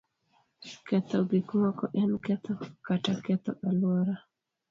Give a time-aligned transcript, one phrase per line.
[0.85, 2.53] Ketho gik moko en ketho
[2.85, 4.15] kata ketho alwora.